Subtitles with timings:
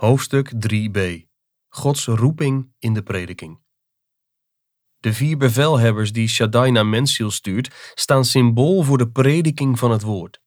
[0.00, 0.98] Hoofdstuk 3b
[1.68, 3.60] Gods roeping in de prediking.
[4.96, 10.02] De vier bevelhebbers die Shaddai naar Mensiel stuurt, staan symbool voor de prediking van het
[10.02, 10.40] woord.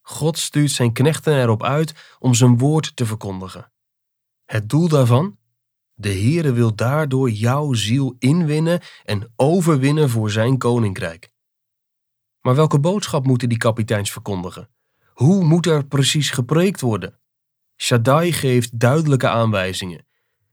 [0.00, 3.72] God stuurt zijn knechten erop uit om zijn woord te verkondigen.
[4.44, 5.38] Het doel daarvan?
[5.94, 11.32] De Heere wil daardoor jouw ziel inwinnen en overwinnen voor zijn koninkrijk.
[12.40, 14.70] Maar welke boodschap moeten die kapiteins verkondigen?
[15.12, 17.20] Hoe moet er precies gepreekt worden?
[17.80, 20.06] Shaddai geeft duidelijke aanwijzingen.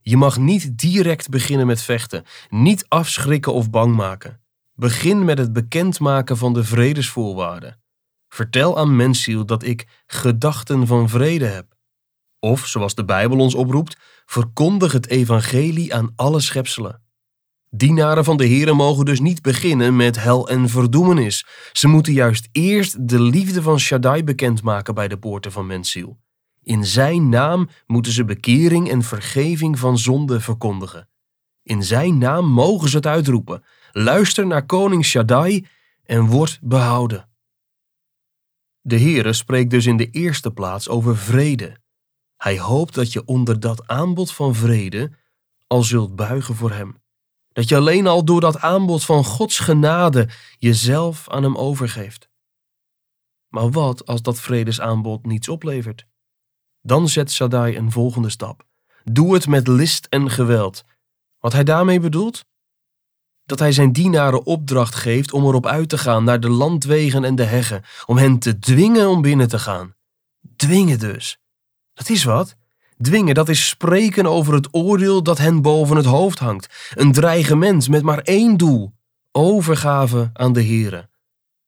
[0.00, 4.40] Je mag niet direct beginnen met vechten, niet afschrikken of bang maken.
[4.74, 7.80] Begin met het bekendmaken van de vredesvoorwaarden.
[8.28, 11.74] Vertel aan Mensiel dat ik gedachten van vrede heb.
[12.38, 13.96] Of, zoals de Bijbel ons oproept,
[14.26, 17.02] verkondig het evangelie aan alle schepselen.
[17.70, 21.46] Dienaren van de Here mogen dus niet beginnen met hel en verdoemenis.
[21.72, 26.18] Ze moeten juist eerst de liefde van Shaddai bekendmaken bij de poorten van Mensiel.
[26.70, 31.08] In zijn naam moeten ze bekering en vergeving van zonde verkondigen.
[31.62, 33.64] In zijn naam mogen ze het uitroepen.
[33.92, 35.66] Luister naar koning Shaddai
[36.02, 37.28] en word behouden.
[38.80, 41.76] De Heere spreekt dus in de eerste plaats over vrede.
[42.36, 45.10] Hij hoopt dat je onder dat aanbod van vrede
[45.66, 47.02] al zult buigen voor hem.
[47.52, 52.28] Dat je alleen al door dat aanbod van Gods genade jezelf aan hem overgeeft.
[53.48, 56.08] Maar wat als dat vredesaanbod niets oplevert?
[56.82, 58.62] Dan zet Shaddai een volgende stap.
[59.04, 60.84] Doe het met list en geweld.
[61.38, 62.44] Wat hij daarmee bedoelt?
[63.44, 67.34] Dat hij zijn dienaren opdracht geeft om erop uit te gaan naar de landwegen en
[67.34, 69.94] de heggen, om hen te dwingen om binnen te gaan.
[70.56, 71.38] Dwingen dus.
[71.92, 72.56] Dat is wat.
[73.00, 76.92] Dwingen, dat is spreken over het oordeel dat hen boven het hoofd hangt.
[76.94, 78.92] Een dreigement met maar één doel:
[79.32, 81.08] overgave aan de Here.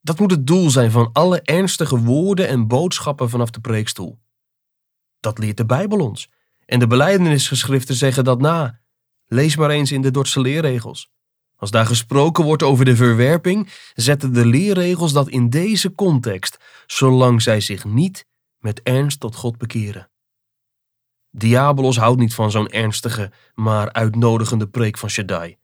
[0.00, 4.18] Dat moet het doel zijn van alle ernstige woorden en boodschappen vanaf de preekstoel.
[5.20, 6.30] Dat leert de Bijbel ons.
[6.66, 8.80] En de beleidenisgeschriften zeggen dat na.
[9.26, 11.10] Lees maar eens in de Dordtse leerregels.
[11.56, 17.42] Als daar gesproken wordt over de verwerping, zetten de leerregels dat in deze context, zolang
[17.42, 18.26] zij zich niet
[18.58, 20.10] met ernst tot God bekeren.
[21.30, 25.56] Diabolos houdt niet van zo'n ernstige, maar uitnodigende preek van Shaddai.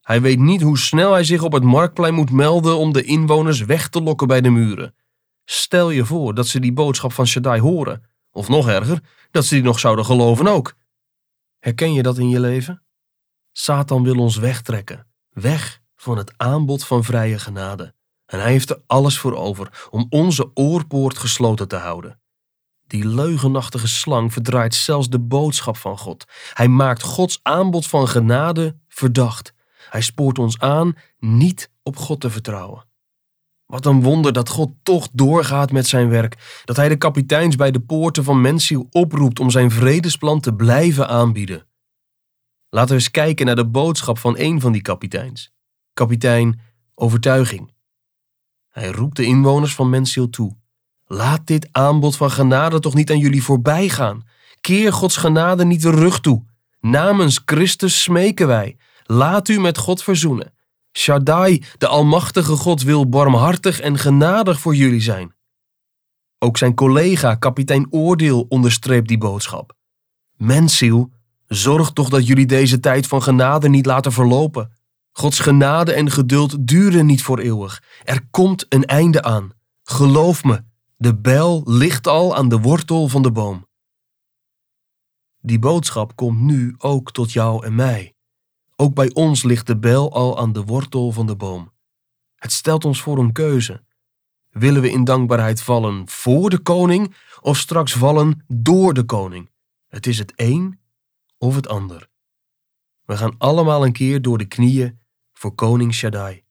[0.00, 3.60] Hij weet niet hoe snel hij zich op het marktplein moet melden om de inwoners
[3.60, 4.94] weg te lokken bij de muren.
[5.44, 8.02] Stel je voor dat ze die boodschap van Shaddai horen
[8.34, 9.00] of nog erger,
[9.30, 10.74] dat ze die nog zouden geloven ook.
[11.58, 12.82] Herken je dat in je leven?
[13.52, 17.94] Satan wil ons wegtrekken, weg van het aanbod van vrije genade.
[18.26, 22.20] En hij heeft er alles voor over om onze oorpoort gesloten te houden.
[22.86, 26.24] Die leugenachtige slang verdraait zelfs de boodschap van God.
[26.52, 29.52] Hij maakt Gods aanbod van genade verdacht.
[29.90, 32.84] Hij spoort ons aan niet op God te vertrouwen.
[33.66, 37.70] Wat een wonder dat God toch doorgaat met zijn werk, dat hij de kapiteins bij
[37.70, 41.66] de poorten van Mensiel oproept om zijn vredesplan te blijven aanbieden.
[42.68, 45.52] Laten we eens kijken naar de boodschap van een van die kapiteins.
[45.92, 46.60] Kapitein
[46.94, 47.72] Overtuiging.
[48.68, 50.56] Hij roept de inwoners van Mensiel toe.
[51.06, 54.26] Laat dit aanbod van genade toch niet aan jullie voorbij gaan.
[54.60, 56.44] Keer Gods genade niet de rug toe.
[56.80, 58.76] Namens Christus smeken wij.
[59.04, 60.53] Laat u met God verzoenen.
[60.96, 65.34] Shaddai, de Almachtige God, wil barmhartig en genadig voor jullie zijn.
[66.38, 69.76] Ook zijn collega, kapitein Oordeel, onderstreept die boodschap.
[70.36, 71.10] Mensiel,
[71.46, 74.72] zorg toch dat jullie deze tijd van genade niet laten verlopen.
[75.12, 77.82] Gods genade en geduld duren niet voor eeuwig.
[78.04, 79.52] Er komt een einde aan.
[79.82, 80.64] Geloof me,
[80.96, 83.66] de bijl ligt al aan de wortel van de boom.
[85.40, 88.13] Die boodschap komt nu ook tot jou en mij.
[88.76, 91.72] Ook bij ons ligt de bijl al aan de wortel van de boom.
[92.36, 93.84] Het stelt ons voor een keuze.
[94.50, 99.50] Willen we in dankbaarheid vallen voor de koning of straks vallen door de koning?
[99.88, 100.80] Het is het een
[101.38, 102.08] of het ander.
[103.04, 105.00] We gaan allemaal een keer door de knieën
[105.32, 106.42] voor koning Shaddai.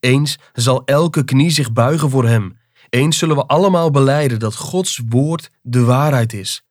[0.00, 2.58] Eens zal elke knie zich buigen voor hem.
[2.88, 6.62] Eens zullen we allemaal beleiden dat Gods woord de waarheid is.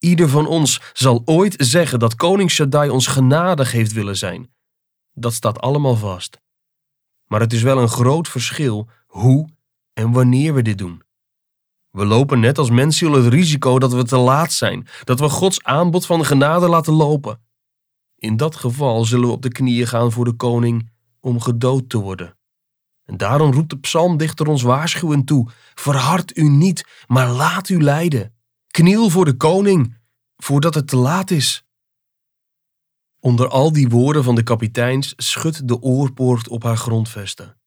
[0.00, 4.50] Ieder van ons zal ooit zeggen dat koning Shaddai ons genadig heeft willen zijn.
[5.12, 6.40] Dat staat allemaal vast.
[7.26, 9.48] Maar het is wel een groot verschil hoe
[9.92, 11.02] en wanneer we dit doen.
[11.90, 15.62] We lopen net als mensen het risico dat we te laat zijn, dat we Gods
[15.64, 17.40] aanbod van genade laten lopen.
[18.16, 20.90] In dat geval zullen we op de knieën gaan voor de koning
[21.20, 22.38] om gedood te worden.
[23.04, 28.34] En daarom roept de psalmdichter ons waarschuwend toe: verhard u niet, maar laat u leiden.
[28.66, 29.96] Kniel voor de koning,
[30.42, 31.64] voordat het te laat is.
[33.18, 37.60] Onder al die woorden van de kapiteins schudt de oorpoort op haar grondvesten.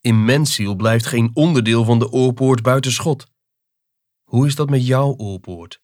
[0.00, 3.26] In Mensiel blijft geen onderdeel van de oorpoort buiten schot.
[4.22, 5.80] Hoe is dat met jouw oorpoort?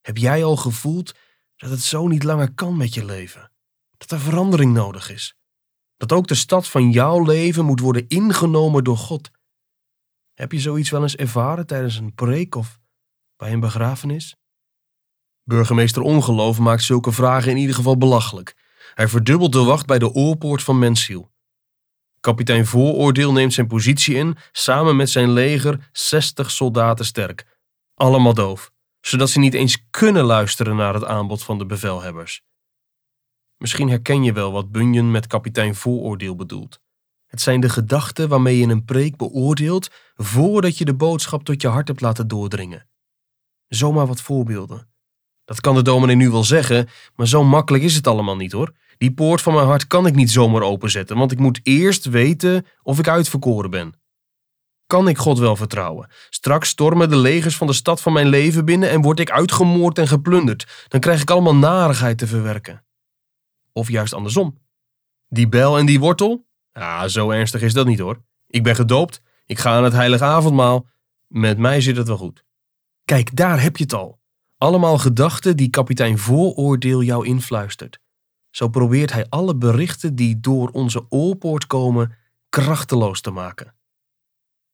[0.00, 1.14] Heb jij al gevoeld
[1.56, 3.52] dat het zo niet langer kan met je leven.
[3.96, 5.36] Dat er verandering nodig is.
[5.96, 9.30] Dat ook de stad van jouw leven moet worden ingenomen door God.
[10.34, 12.78] Heb je zoiets wel eens ervaren tijdens een preek of
[13.36, 14.37] bij een begrafenis?
[15.48, 18.56] Burgemeester Ongeloof maakt zulke vragen in ieder geval belachelijk.
[18.94, 21.30] Hij verdubbelt de wacht bij de oorpoort van Mensiel.
[22.20, 27.58] Kapitein Vooroordeel neemt zijn positie in, samen met zijn leger 60 soldaten sterk.
[27.94, 32.42] Allemaal doof, zodat ze niet eens kunnen luisteren naar het aanbod van de bevelhebbers.
[33.56, 36.80] Misschien herken je wel wat Bunyan met kapitein Vooroordeel bedoelt.
[37.26, 41.68] Het zijn de gedachten waarmee je een preek beoordeelt voordat je de boodschap tot je
[41.68, 42.88] hart hebt laten doordringen.
[43.68, 44.96] Zomaar wat voorbeelden.
[45.48, 48.72] Dat kan de dominee nu wel zeggen, maar zo makkelijk is het allemaal niet hoor.
[48.98, 52.66] Die poort van mijn hart kan ik niet zomaar openzetten, want ik moet eerst weten
[52.82, 53.94] of ik uitverkoren ben.
[54.86, 56.10] Kan ik God wel vertrouwen?
[56.30, 59.98] Straks stormen de legers van de stad van mijn leven binnen en word ik uitgemoord
[59.98, 60.86] en geplunderd.
[60.88, 62.84] Dan krijg ik allemaal narigheid te verwerken.
[63.72, 64.58] Of juist andersom.
[65.28, 66.46] Die bel en die wortel?
[66.72, 68.22] Ja, zo ernstig is dat niet hoor.
[68.46, 70.86] Ik ben gedoopt, ik ga aan het heilige avondmaal.
[71.26, 72.44] Met mij zit het wel goed.
[73.04, 74.18] Kijk, daar heb je het al.
[74.58, 77.98] Allemaal gedachten die kapitein Vooroordeel jou influistert.
[78.50, 82.16] Zo probeert hij alle berichten die door onze oorpoort komen
[82.48, 83.74] krachteloos te maken.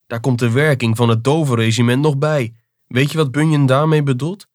[0.07, 2.55] Daar komt de werking van het dovenregiment nog bij.
[2.87, 4.47] Weet je wat Bunyan daarmee bedoelt?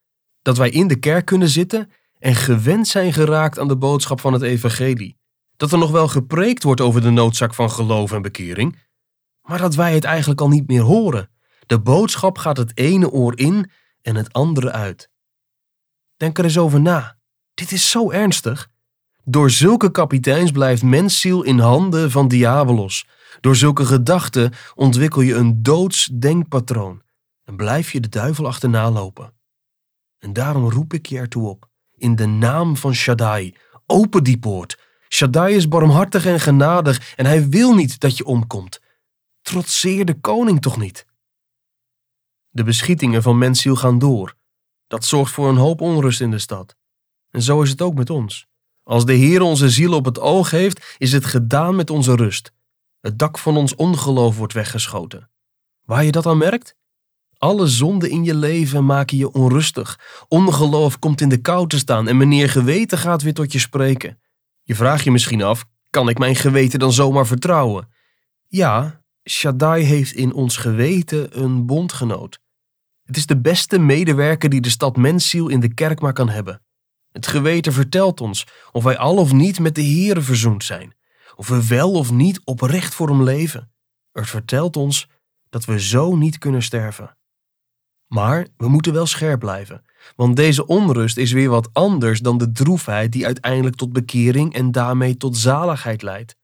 [0.42, 4.34] Dat wij in de kerk kunnen zitten en gewend zijn geraakt aan de boodschap van
[4.34, 5.18] het evangelie.
[5.58, 8.80] Dat er nog wel gepreekt wordt over de noodzaak van geloof en bekering,
[9.42, 11.30] maar dat wij het eigenlijk al niet meer horen.
[11.66, 13.72] De boodschap gaat het ene oor in
[14.02, 15.10] en het andere uit.
[16.20, 17.18] Denk er eens over na.
[17.54, 18.70] Dit is zo ernstig.
[19.24, 23.08] Door zulke kapiteins blijft mensziel in handen van diabolos.
[23.40, 27.02] Door zulke gedachten ontwikkel je een doods denkpatroon
[27.44, 29.34] en blijf je de duivel achterna lopen.
[30.18, 33.56] En daarom roep ik je ertoe op, in de naam van Shaddai,
[33.86, 34.80] open die poort.
[35.10, 38.80] Shaddai is barmhartig en genadig en hij wil niet dat je omkomt.
[39.42, 41.06] Trotseer de koning toch niet.
[42.50, 44.38] De beschietingen van mensziel gaan door.
[44.90, 46.76] Dat zorgt voor een hoop onrust in de stad.
[47.30, 48.48] En zo is het ook met ons.
[48.84, 52.52] Als de Heer onze ziel op het oog heeft, is het gedaan met onze rust.
[53.02, 55.30] Het dak van ons ongeloof wordt weggeschoten.
[55.86, 56.76] Waar je dat aan merkt?
[57.38, 60.00] Alle zonden in je leven maken je onrustig.
[60.28, 64.20] Ongeloof komt in de kou te staan en meneer geweten gaat weer tot je spreken.
[64.64, 67.90] Je vraagt je misschien af, kan ik mijn geweten dan zomaar vertrouwen?
[68.48, 72.40] Ja, Shaddai heeft in ons geweten een bondgenoot.
[73.10, 76.62] Het is de beste medewerker die de stad Mensziel in de kerk maar kan hebben.
[77.12, 80.94] Het geweten vertelt ons of wij al of niet met de Heere verzoend zijn,
[81.36, 83.72] of we wel of niet oprecht voor hem leven.
[84.12, 85.10] Het vertelt ons
[85.50, 87.18] dat we zo niet kunnen sterven.
[88.08, 89.86] Maar we moeten wel scherp blijven,
[90.16, 94.72] want deze onrust is weer wat anders dan de droefheid die uiteindelijk tot bekering en
[94.72, 96.36] daarmee tot zaligheid leidt.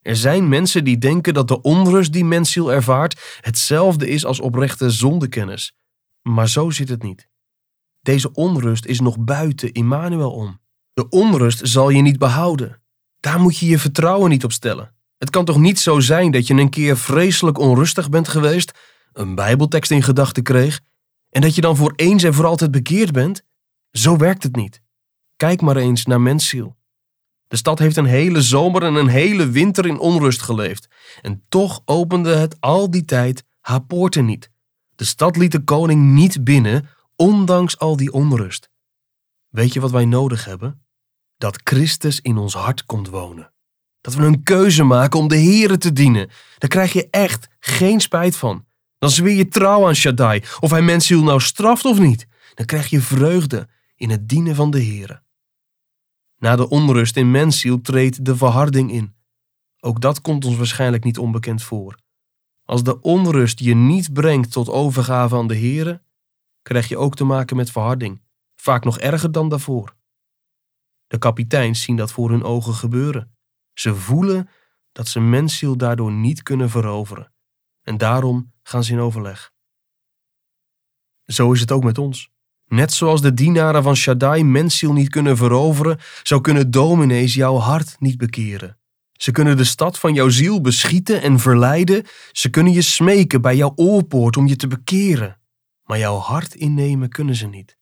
[0.00, 4.90] Er zijn mensen die denken dat de onrust die mensziel ervaart hetzelfde is als oprechte
[4.90, 5.72] zondekennis.
[6.28, 7.28] Maar zo zit het niet.
[8.00, 10.60] Deze onrust is nog buiten Immanuel om.
[10.92, 12.82] De onrust zal je niet behouden.
[13.20, 14.94] Daar moet je je vertrouwen niet op stellen.
[15.18, 18.78] Het kan toch niet zo zijn dat je een keer vreselijk onrustig bent geweest,
[19.12, 20.80] een Bijbeltekst in gedachten kreeg,
[21.30, 23.42] en dat je dan voor eens en voor altijd bekeerd bent?
[23.90, 24.82] Zo werkt het niet.
[25.36, 26.76] Kijk maar eens naar mensziel.
[27.46, 30.88] De stad heeft een hele zomer en een hele winter in onrust geleefd.
[31.22, 34.50] En toch opende het al die tijd haar poorten niet.
[34.98, 38.70] De stad liet de koning niet binnen ondanks al die onrust.
[39.48, 40.86] Weet je wat wij nodig hebben?
[41.36, 43.52] Dat Christus in ons hart komt wonen.
[44.00, 46.30] Dat we een keuze maken om de Here te dienen.
[46.58, 48.66] Daar krijg je echt geen spijt van.
[48.98, 52.26] Dan zweer je trouw aan Shaddai, of hij mensziel nou straft of niet.
[52.54, 55.22] Dan krijg je vreugde in het dienen van de Here.
[56.38, 59.14] Na de onrust in mensziel treedt de verharding in.
[59.80, 61.98] Ook dat komt ons waarschijnlijk niet onbekend voor.
[62.68, 66.02] Als de onrust je niet brengt tot overgave aan de Here,
[66.62, 68.22] krijg je ook te maken met verharding,
[68.54, 69.96] vaak nog erger dan daarvoor.
[71.06, 73.36] De kapiteins zien dat voor hun ogen gebeuren.
[73.72, 74.48] Ze voelen
[74.92, 77.32] dat ze mensziel daardoor niet kunnen veroveren.
[77.82, 79.52] En daarom gaan ze in overleg.
[81.24, 82.30] Zo is het ook met ons.
[82.64, 88.00] Net zoals de dienaren van Shaddai mensziel niet kunnen veroveren, zo kunnen dominees jouw hart
[88.00, 88.77] niet bekeren.
[89.18, 92.04] Ze kunnen de stad van jouw ziel beschieten en verleiden.
[92.32, 95.38] Ze kunnen je smeken bij jouw oorpoort om je te bekeren
[95.88, 97.76] maar jouw hart innemen kunnen ze niet.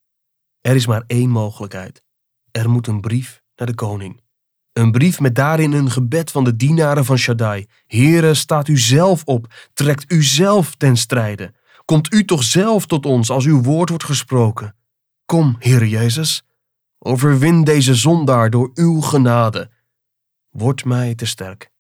[0.61, 2.05] Er is maar één mogelijkheid.
[2.50, 4.21] Er moet een brief naar de koning.
[4.73, 7.66] Een brief met daarin een gebed van de dienaren van Shaddai.
[7.87, 11.55] Heere, staat u zelf op, trekt u zelf ten strijde.
[11.85, 14.76] Komt u toch zelf tot ons als uw woord wordt gesproken.
[15.25, 16.43] Kom, Heere Jezus,
[16.99, 19.71] Overwin deze zondaar door uw genade.
[20.59, 21.71] Word mij te sterk.